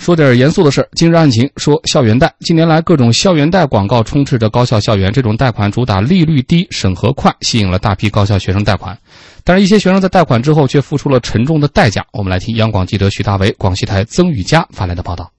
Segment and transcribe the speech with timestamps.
[0.00, 2.34] 说点严肃的事儿今日案情说校园贷。
[2.40, 8.98] 近年来，各种校园贷广告充斥着高校校园，这种贷款主打利率低、审核快，吸引了大批高校学生贷款。
[9.44, 12.02] 但是，一些学生在贷款之后却付出了沉重的代价。
[12.14, 15.30] 我们来听央广记者徐大为、广西台曾雨佳发来的报道。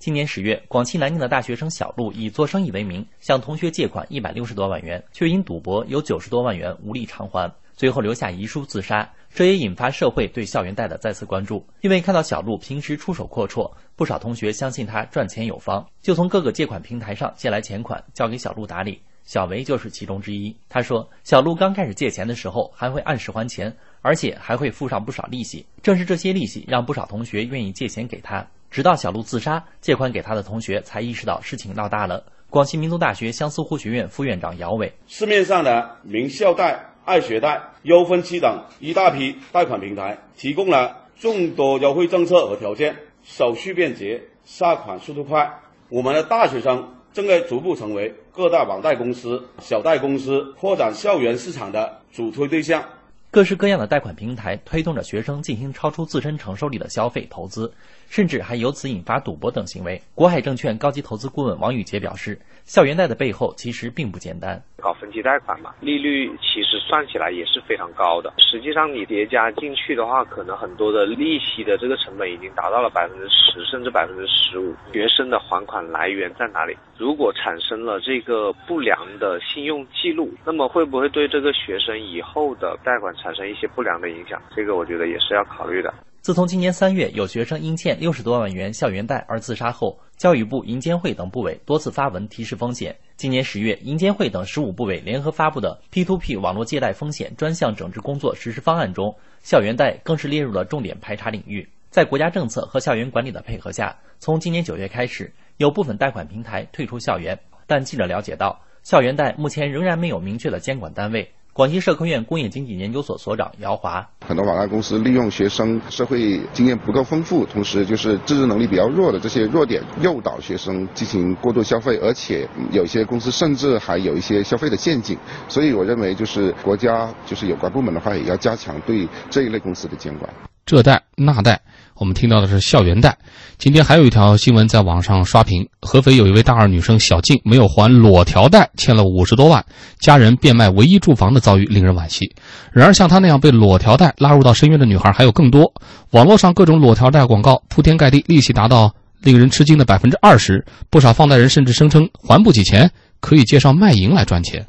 [0.00, 7.48] 今年十月，广西南宁的大学生小陆以做生意为名，向同学借款一百六十多万元，却因赌博有九十多万元无力偿还。
[7.76, 11.64] 最后留下遗书自杀，这也引发社会对校园贷的再次关注。
[11.82, 19.00] 因为看到小陆平时出手阔绰，不少同学相信他赚钱有方，就从各个借款平台上借来钱款，交给小陆打理。
[19.24, 20.56] 小维就是其中之一。
[20.68, 25.66] 他说，小陆刚开始借钱的时候，还会按时还钱，而且还会付上不少利息。
[25.82, 28.46] 正是这些利息，让不少同学愿意借钱给他。
[28.70, 32.24] 直到小陆自杀，借款给他的同学才意识到事情闹大了。
[32.48, 36.95] 广西民族大学相思湖学院副院长姚伟：市面上的名校贷。
[37.06, 45.60] 爱学贷、优分期等一大批贷款平台，提供了众多优惠政策和条件，手续便捷，下款速度快。
[45.88, 52.82] 我们的大学生正在逐步成为各大网贷公司、小贷公司扩展校园市场的主推对象。
[53.30, 57.72] 各式各样的贷款平台推动着学生进行超出自身承受力的消费投资。
[58.08, 60.00] 甚至还由此引发赌博等行为。
[60.14, 64.60] 国海证券高级投资顾问王宇杰表示，校园贷的背后其实并不简单。
[64.82, 68.34] 搞分期贷款嘛，利率其实算起来也是非常高的。
[68.38, 74.74] 实际上你叠加进去的话，可能很多的利息的这个成本已经达到了百分之十甚至百分之十五。
[74.92, 76.76] 学生的还款来源在哪里？
[76.98, 84.42] 如果产生了这个不良的信用记录，那么会不会对这个学生以后的贷款产生一些不良的影响？
[84.56, 85.94] 这个我觉得也是要考虑的。
[86.26, 92.96] 自从今年三月有学生因欠六十多万元校园贷而自杀后，教育部、银监会等部委多次发文提示风险。
[93.16, 101.68] 今年十月，银监会等十五部委联合发布的 P2P 网络借贷风险专项整治工作实施方案中，校园贷更是列入了重点排查领域。
[101.90, 107.38] 在国家政策和校园管理的配合下，从今年九月开始，有部分贷款平台退出校园。
[107.68, 111.30] 但记者了解到，校园贷目前仍然没有明确的监管单位。
[111.56, 125.16] 广西社科院工业经济研究所所长姚华：很多网贷公司利用学生社会经验不够丰富，同时就是自制能力比较弱的这些弱点，诱导学生进行过度消费，而且有些公司甚至还有一些消费的陷阱。
[125.48, 130.30] 所以我认为，就是国家就是有关部门的话，也要加强对这一类公司的监管。
[130.66, 131.62] 这贷那贷。
[131.98, 133.16] 我们听到的是校园贷。
[133.58, 139.64] 今天还有一条新闻在网上刷屏：合肥有一位大二女生小静没有还裸条贷，欠了五十多万，
[139.98, 142.30] 家人变卖唯一住房的遭遇令人惋惜。
[142.70, 145.72] 然而，像她那样被裸条贷拉入到深渊的女孩还有更多。
[146.10, 150.64] 网络上各种裸条贷广告铺天盖地，利息达到令人吃惊的百分之二十。
[150.90, 152.90] 不少放贷人甚至声称还不起钱，
[153.20, 154.66] 可以介绍卖淫来赚钱。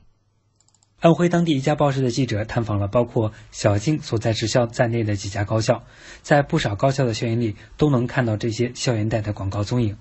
[0.99, 5.83] 安徽当地一家报社的记者探访了包括小静所在职校在内的几家高校，
[6.23, 9.95] 在不少高校的校园里都能看到这些校园贷的广告踪影，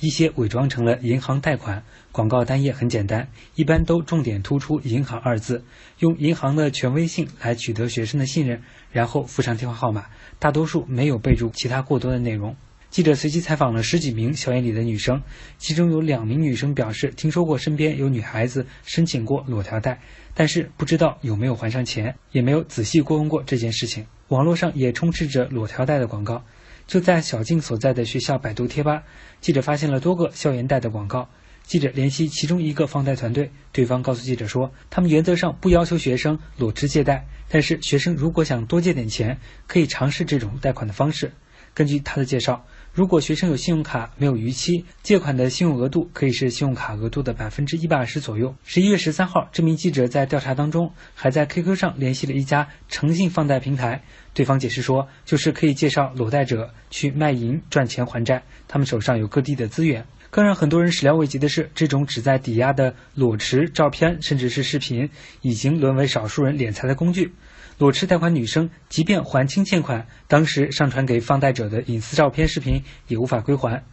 [0.00, 5.64] 一些伪装成了银行贷款，广告单页很简单，一般都重点突出“银行”二字，
[6.00, 8.62] 用银行的权威性来取得学生的信任，
[8.92, 12.54] 然后附上电话号码，大多数没有备注其他过多的内容。
[12.94, 15.20] 记者随机采访了十几名校园里的女生，
[15.58, 20.00] 其中有两名女生表示听说过身边有女孩子申请过裸条贷。
[20.32, 24.06] 但是不知道有没有还上钱，也没有仔细过问过这件事情。
[24.28, 26.44] 网络上也充斥着裸条贷的广告。
[26.86, 29.02] 就在小静所在的学校百度贴吧，
[29.40, 31.28] 记者发现了多个校园贷的广告。
[31.64, 41.32] 记者联系其中一个放贷团队，对方告诉记者说，他们原则上不要求学生裸辞借贷，但是学生如果想多借点钱，可以尝试这种贷款的方式。
[41.74, 42.64] 根据他的介绍。
[42.94, 48.54] 如果学生有信用卡没有逾期，借款的信用额度可以是信用卡额度的百分之一百二十左右。
[48.62, 60.06] 十一月十三号，这名记者在调查当中还在 QQ 上联系了一家诚信放贷平台，对方解释说，就是可以介绍裸贷者去卖淫赚钱还债，他们手上有各地的资源。
[60.30, 65.10] 更让很多人始料未及的是，这种旨在抵押的裸持照片甚至是视频，
[65.42, 67.32] 已经沦为少数人敛财的工具。
[67.78, 73.84] 裸辞贷款女生，即便还清欠款，当时上传给放贷者的隐私照片、视频也无法归还。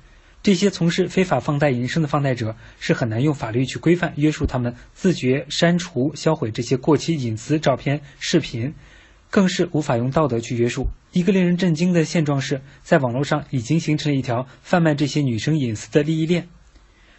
[0.43, 8.73] 这些从事非法放贷营生的放贷者是很难用法律去规范约束他们，自觉删除、销毁这些过期隐私照片、视频，
[9.29, 10.87] 更是无法用道德去约束。
[11.11, 16.47] 一个令人震惊的现状是，在网络上已经形成了一条贩卖这些女生隐私的利益链。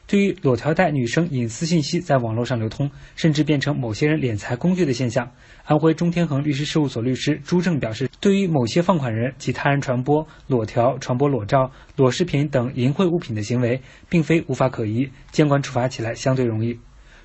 [0.06, 5.32] 对于裸条带女生隐私信息在网络上流通，甚至变成某些人敛财工具的现象，
[5.64, 16.78] 安徽中天恒律师事务所律师朱正表示，对于某些放款人及他人传播裸条、传播裸照、裸视频等淫秽物品的行为，并非无法可依，监管处罚起来相对容易。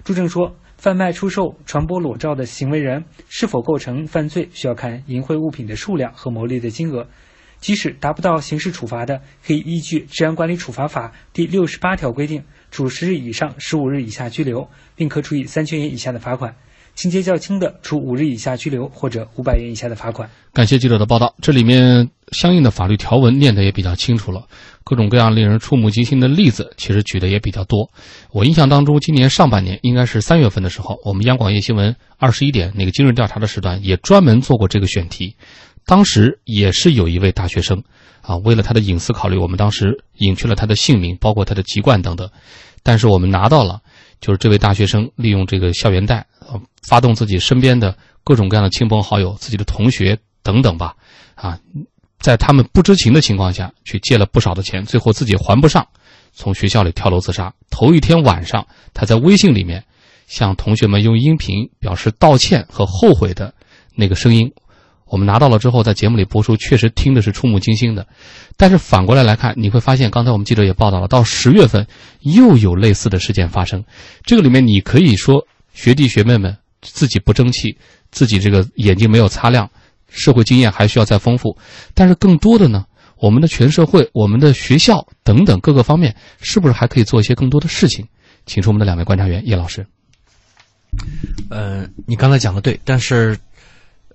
[0.06, 7.06] 朱正说，贩卖、出售、传播裸照的行为人是否构成犯罪，需要看淫秽物品的数量和牟利的金额。
[7.60, 16.52] 即使达不到刑事处罚的，可以依据《治安管理处罚法》第六十八条规定，处十日以上十五日以下拘留，并可处以三千元以下的罚款；
[16.96, 20.30] 情节较轻的，处五日以下拘留或者五百元以下的罚款。
[20.54, 24.48] 感谢记者的报道，这里面相应的法律条文念得也比较清楚了，
[24.84, 27.92] 各种各样令人触目惊心的例子，其实举的也比较多。
[28.32, 35.36] 我印象当中，今年上半年应该是三月份的时候，我们央广夜新闻二十一点那个今日调查的时段也专门做过这个选题。
[35.88, 37.82] 当时也是有一位大学生，
[38.22, 42.30] 啊，为了他的隐私考虑，我们当时隐去了他的姓名，包括他的籍贯等等。
[42.84, 43.82] 但是我们拿到了，
[44.20, 46.28] 就是这位大学生利用这个校园贷，
[46.84, 50.94] 发动自己身边的各种各样的亲朋好友、自己的同学等等吧，
[51.36, 51.58] 啊，
[52.20, 55.88] 在他们不知情的情况下去借了不少的钱，最后自己还不上，
[56.34, 57.54] 从学校里跳楼自杀。
[57.70, 59.86] 头一天晚上，他在微信里面
[60.28, 63.54] 向同学们用音频表示道歉和后悔的
[63.96, 64.52] 那个声音。
[65.10, 68.06] 我们拿到了之后，在节目里播出，确实听的是触目惊心的。
[68.58, 71.88] 但是反过来来看，你会发现，刚才我们记者也报道了，到十月份
[72.22, 73.86] 又有类似的事件发生。
[74.24, 77.78] 这个里面，你可以说学弟学妹们自己不争气，
[78.12, 79.70] 自己这个眼睛没有擦亮，
[80.10, 81.58] 社会经验还需要再丰富。
[81.94, 82.86] 但是更多的呢，
[83.18, 88.06] 我们的全社会、我们的学校等等各个方面，是不是还可以做一些更多的事情？
[88.46, 89.88] 请出我们的两位观察员，叶老师。
[91.50, 93.38] 呃，你刚才讲的对，但是。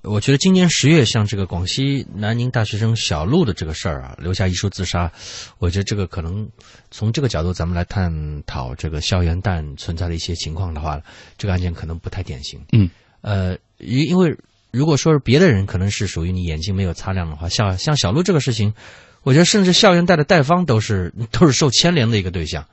[0.03, 5.11] 我觉得今年十月，像这个广西南宁大学生小陆的这个事儿啊，留下遗书自杀，
[5.59, 6.49] 我觉得这个可能
[6.91, 11.01] 从这个角度咱们来探讨这个校园贷存在的一些情况的话，
[11.39, 12.61] 这个案件可能不太典型。
[12.73, 12.91] 嗯，
[13.21, 14.37] 呃，因因为
[14.73, 18.75] 如果说是别的人，可能是属于你眼睛没有擦亮的话，像像小陆这个事情，
[19.23, 22.67] 我觉得甚至校园贷的贷方都是都是受牵连的一个对象，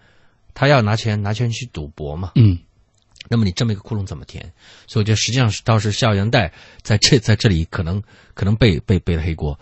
[0.55, 2.31] 他要拿钱拿钱去赌博嘛。
[2.33, 2.57] 嗯。
[3.29, 4.51] 那么你这么一个窟窿怎么填？
[4.87, 8.01] 所以我觉得实际上是倒是校园贷在这在这里可能
[8.33, 9.57] 可能背背背了黑锅。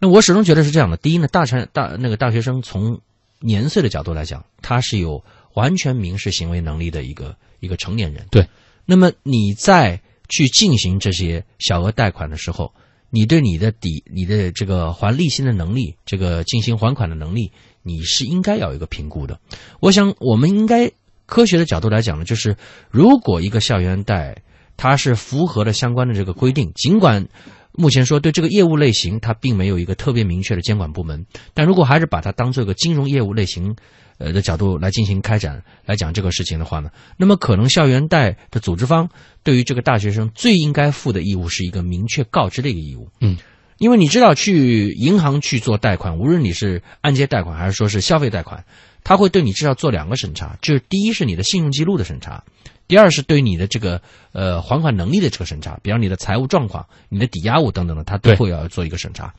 [0.00, 2.98] 那我始终觉得是这样的：第一呢，大成大那个大学生从
[3.38, 5.22] 年岁的角度来讲，他是有
[5.52, 8.26] 完全民事行为能力的一个一个成年人。
[8.30, 8.48] 对。
[8.86, 10.00] 那么你在
[10.30, 12.72] 去进行这些小额贷款的时候，
[13.10, 17.52] 你对你的抵你的这个还利息的能力，这个进行还款的能力，
[17.82, 19.38] 你是应该要有一个评估的。
[19.80, 20.90] 我想我们应该。
[21.30, 22.56] 科学的角度来讲呢，就是
[22.90, 24.36] 如果一个校园贷
[24.76, 27.24] 它是符合了相关的这个规定，尽管
[27.72, 31.24] 目前说对这个业务类型它并没有一个特别明确的监管部门，
[31.54, 33.76] 但如果还是把它当做一个金融业务类型
[34.18, 39.08] 呃的角度来进行开展来讲这个事情的话呢，那么可能校园贷的组织方
[39.44, 43.08] 对于这个大学生最应该负的义务是一个明确告知的一个义务。
[43.20, 43.36] 嗯，
[43.78, 48.64] 因为你知道去银行去做贷款，无论你是按揭贷款还是说是消费贷款。
[49.02, 52.44] 他会对你至少做两个审查，就是第一是你的信用记录的审查，
[52.86, 54.00] 第二是对你的这个
[54.32, 59.34] 呃还款能力的这个审查，比方你的财务状况、你的抵押物等等的，他都会要做一个审查。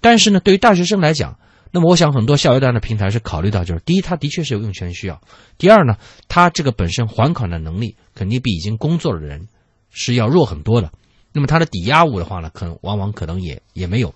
[0.00, 1.38] 但是呢，对于大学生来讲，
[1.72, 5.16] 那么我想很多校园贷的平台是考虑到，就是第一，他的确是有用钱需要；
[5.56, 5.96] 第二呢，
[6.28, 9.48] 他这个本身还款的能力肯定比已经工作的人
[9.90, 10.92] 是要弱很多的。
[11.32, 14.14] 那么他的抵押物的话呢，可能往往可能也也没有。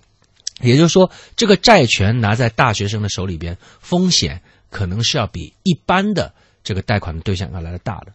[0.61, 4.41] 也就是说，这个债权拿在大学生的手里边，风险。
[4.71, 6.33] 可能是要比一般的
[6.63, 8.13] 这个贷款的对象要来的大的。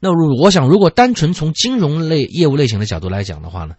[0.00, 3.74] 那如我想，如果单纯从金融类业务类型的角度来讲的话呢，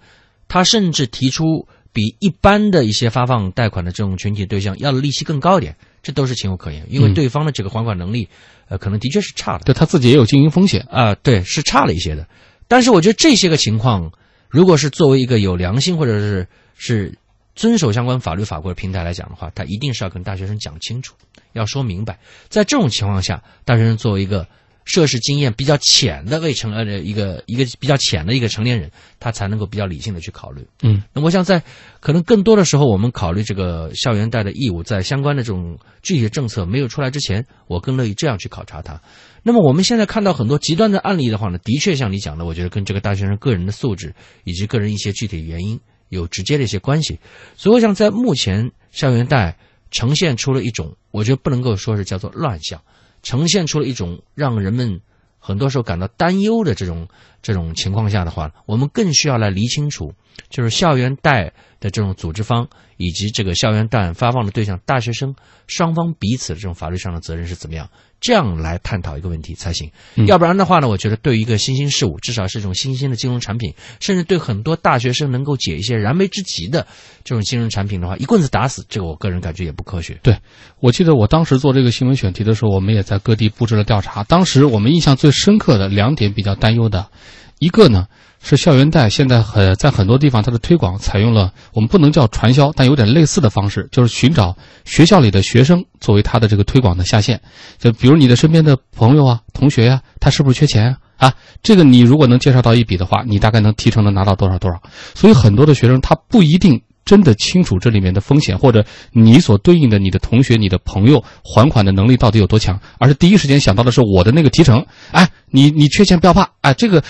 [0.48, 8.28] 他甚至提出比一般的一些发放贷款的这种群体对象要的利息更高一点，这都是情有可原，因为对方的这个还款能力，
[8.70, 9.66] 呃，可能的确是差的。
[9.66, 12.28] 对他自己也有经营风险啊，对，是差了一些的。
[12.68, 14.12] 但是我觉得这些个情况，
[14.50, 17.16] 如果是作为一个有良心或者是是
[17.56, 21.14] 遵守相关法律法规的平台来讲的话，他一定是要跟大学生讲清楚。
[21.56, 22.20] 要说明白，
[22.50, 24.46] 在这种情况下，大学生作为一个
[24.84, 30.64] 涉世经验比较浅的未成呃一个一个比较浅的一个成年人，他才能够比较理性的去考虑。
[30.84, 31.64] 嗯，那我想在
[32.00, 39.02] 可能更多的时候，我们考虑这个校园贷的义务，在相关的这种具体的政策没有出来之前，我更乐意这样去考察它。
[39.42, 47.18] 那么我们现在看到很多极端的案例的话呢，的确像你讲的，我觉得跟这个大学生个人的素质以及个人一些具体原因有直接的一些关系。
[47.56, 49.58] 所以我想在目前校园贷。
[49.96, 52.82] 呈现出了一种，我觉得不能够说是叫做乱象，
[53.24, 55.00] 呈现出了一种让人们
[55.40, 57.08] 很多时候感到担忧的这种
[57.42, 60.14] 这种情况下的话，我们更需要来理清楚，
[60.50, 65.36] 就是校园贷的这种组织方以及这个校园贷发放的对象大学生
[65.68, 67.90] 双方彼此的这种法律上的责任是怎么样。
[68.22, 69.92] 这样来探讨一个问题才行，
[70.26, 76.88] 要不然的话呢，我觉得对于一个新兴事物，至少是一种新兴的金融产品，甚至对很多大学生能够解一些燃眉之急的
[77.24, 80.18] 这种金融产品的话，一棍子打死，这个我个人感觉也不科学。
[80.24, 80.40] 对，
[80.80, 84.24] 我记得我当时做这个新闻选题的时候，我们也在各地布置了调查。
[84.24, 87.12] 当时我们印象最深刻的两点比较担忧的，
[87.60, 88.08] 一个呢
[88.48, 97.42] 是校园贷现在很在很多地方它的推广采用了我们不能叫传销，但有点类似的方式，就是寻找学校里的学生作为他的这个推广的下线。
[97.80, 101.30] 就比如你的身边的朋友啊、同学呀、他是不是缺钱啊？
[101.30, 101.34] 啊，
[101.64, 104.80] 这个你如果能介绍到一笔的话，你大概能提成能拿到多少多少。
[105.16, 106.80] 所以很多的学生他不一定。
[107.06, 114.84] 真的清楚这里面的风险，或者你所对应的你的同学、你的朋友还款的能力到底有多强，而是第一时间想到的是我的那个提成。
[115.12, 117.02] 哎，你你缺钱不要怕，哎，这个，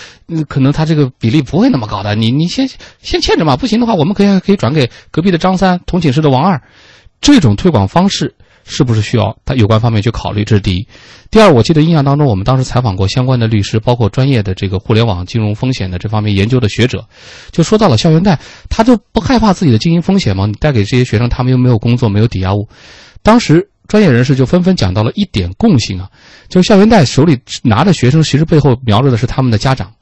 [0.48, 2.68] 可能他这个比例不会那么高的，你你先
[3.00, 6.62] 先欠着嘛，不行的话，我们可以可以转给隔壁的张三、同寝室的王二，
[7.20, 8.35] 这种推广方式。
[8.66, 10.44] 是不是需要他有关方面去考虑？
[10.44, 10.86] 这是第一。
[11.30, 17.06] 第二，我记得印象当中，我们当时采访过相关的律师，包括专业的这个互联网金融风险的这方面研究的学者，
[17.52, 20.46] 就说到了校园贷，他就不害怕自己的经营风险吗？
[20.46, 22.68] 你贷给这些学生，他们又没有工作，没有抵押物。
[23.22, 26.10] 当时专业人士就纷纷讲到了一点共性啊，
[26.48, 29.92] 就是校园贷手里拿着学生，其实背后瞄着的是他们的家长，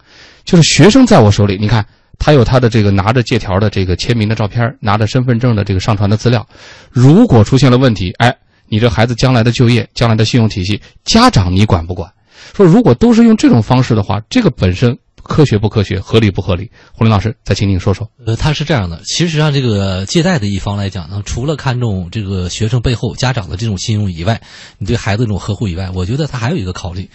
[0.44, 1.84] 就是学生在我手里，你看。
[2.16, 6.46] 他有他的这个拿着借条的这个签名的照片，拿着身份证的这个上传的资料。
[6.88, 8.32] 如果出现了问题，哎。
[8.74, 12.12] 你这孩子将来的就业、将来的信用体系，家长你管不管？
[12.56, 16.70] 说如果都是用这种方式的话，这个本身科学不科学、合理不合理？
[16.92, 18.08] 胡林老师，再请您说说。
[18.24, 24.40] 呃，他是这样的，其实上这个借贷的一方来讲呢，除了看重这个学生背后家长的这种信用以外，
[24.78, 27.08] 你对孩子这种呵护以外，我觉得他还有一个考虑，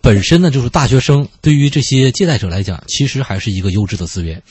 [0.00, 4.42] 本身呢就是大学生对于这些借贷者来讲，其实还是一个优质的资源。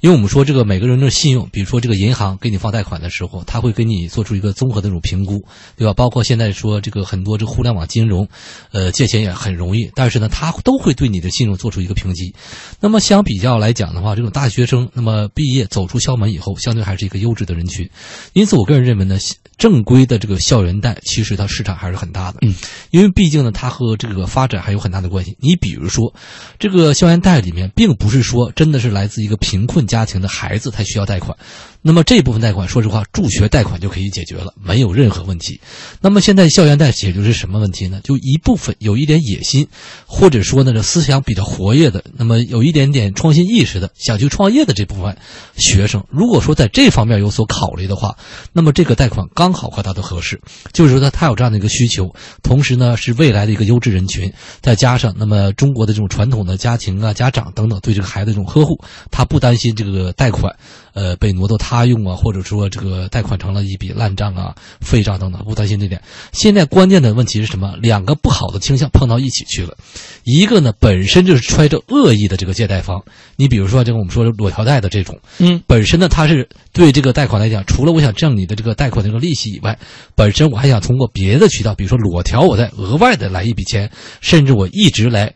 [0.00, 5.42] 因为我们说这个每个人的信用，比如说这个银行给你放贷款的时候，他会给你做出一个综合的这种评估，
[5.76, 5.94] 对吧？
[5.94, 8.28] 包括现在说这个很多这个互联网金融，
[8.72, 12.34] 呃，借钱也很容易，但是呢，他都会对你的信用做出一个评级。
[12.80, 17.88] 那么相比较来讲的话，这种大学生那么毕业走出校门以后，相对还是一个优质的人群。
[18.32, 19.18] 因此，我个人认为呢，
[19.56, 22.40] 正规的这个校园贷其实它市场还是很大的。
[22.42, 22.54] 嗯，
[22.90, 25.34] 因为毕竟呢，它和这个发展还有很大的关系。
[25.40, 26.12] 你比如说，
[26.58, 29.86] 这个校园贷里面，并不是说真的是来自一个贫困。
[29.86, 31.38] 家庭的孩子才需要贷款，
[31.80, 35.60] 那么这部分贷款，说实话，助学贷款就可以解决了，没有任何问题。
[36.00, 38.00] 那么现在校园贷解决是什么问题呢？
[38.02, 39.68] 就一部分有一点野心，
[40.06, 45.16] 或者说呢，这思想比较活跃的，那么有一点点创新意识的，想去创业的这部分
[45.56, 48.16] 学生，如果说在这方面有所考虑的话，
[48.52, 50.40] 那么这个贷款刚刚好和他的合适。
[50.72, 52.12] 就是说他他有这样的一个需求，
[52.42, 58.76] 同时呢是未来的一个优质人群，再加上那么中国的这种传统的家庭啊、家长等等对这个孩子这种呵护，
[59.12, 59.72] 他不担心。
[59.76, 60.56] 这个贷款，
[60.96, 66.02] 呃，被挪到他用啊，或者说这个贷款成了一笔烂账啊、废账等等，不担心这点。
[66.32, 67.76] 现在关键的问题是什么？
[67.82, 69.76] 两个不好的倾向碰到一起去了，
[70.24, 73.04] 一个呢本身就是揣着恶意的这个借贷方，
[73.36, 79.78] 你比如说这个我们说裸条贷的这种，嗯，本身呢他是对这个贷款来讲，除了我想挣你的这个贷款这个利息以外，
[80.14, 83.90] 本身我还想通过别的渠道，比如说裸条，我再额外的来一笔钱，
[84.22, 85.34] 甚至我一直来。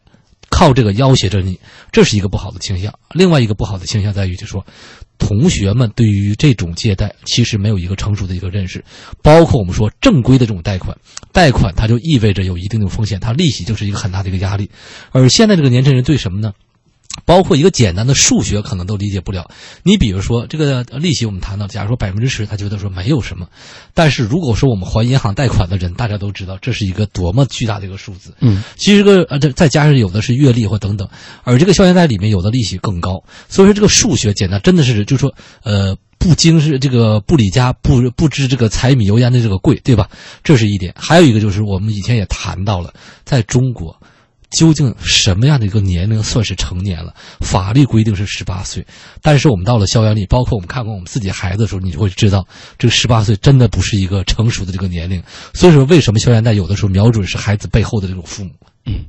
[0.53, 1.61] 靠这个要挟着你，
[1.93, 2.93] 这是一个不好的倾向。
[3.15, 4.67] 另外一个不好的倾向在于，就说
[5.21, 8.85] 同学们对于这种借贷其实没有一个成熟的一个认识，
[9.23, 10.97] 包括我们说正规的这种贷款，
[11.33, 14.69] 贷款它就意味着有一定的风险，它利息就是一个很大的一个压力。
[15.13, 16.53] 而现在这个年轻人对什么呢？
[17.31, 19.49] 包括一个简单的数学可能都理解不了。
[19.85, 23.47] 你比如说这个利息，我们谈到，假如说百分之十，他觉得说没有什么。
[23.95, 28.35] 但是如果说我们还银行贷款的人，大家都知道这是一个多么巨大的一个数字。
[28.41, 31.09] 嗯，其实个呃，再加上有的是月利或等等，
[31.45, 33.23] 而这个校园贷里面有的利息更高。
[33.49, 35.33] 所以说这个数学简单真的是，就说
[35.63, 40.11] 呃，不经是这个不理家不不知这个柴米油盐的这个贵，对吧？
[40.43, 40.93] 这是一点。
[40.97, 42.93] 还有一个就是我们以前也谈到了，
[43.25, 43.97] 在中国。
[44.51, 47.15] 究竟什么样的一个年龄算是成年了？
[47.41, 48.85] 法律规定是十八岁，
[49.23, 55.23] 但是我们到了校园里，包括我们看过我们自己孩子的时候，你就会知道，这个十八岁真的不是一个成熟的这个年龄。
[55.55, 58.51] 所以说，为什么校园贷有的时候瞄准是孩子背后的这种父母？
[58.87, 59.05] 嗯，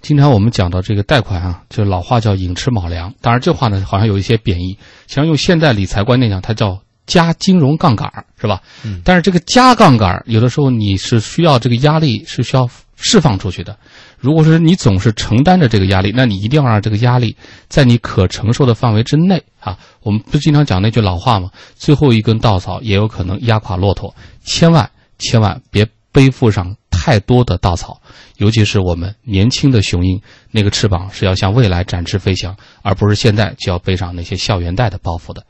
[0.00, 4.78] 经常我们讲到这个贷款啊，就老话叫“寅吃卯粮”，当然这话呢好像有一些贬义。
[5.06, 8.62] 实际上用现代理财观念讲，它叫加金融杠杆，是吧？
[8.84, 9.02] 嗯。
[9.04, 13.76] 但是这个加杠杆，有的时候你是需要这个压力是需要释放出去的。
[14.18, 17.36] 如果说你总是承担着这个压力，那你一定要让这个压力
[17.68, 19.78] 在你可承受的范围之内啊！
[20.02, 21.50] 我们不经常讲那句老话吗？
[21.76, 28.00] 最后一根稻草也有可能压垮骆驼，千万千万别背负上太多的稻草，
[28.38, 30.20] 尤其是我们年轻的雄鹰，
[30.50, 35.44] 那个翅膀是要向未来展翅飞翔，而不是现在就要背上那些校园贷的包袱的。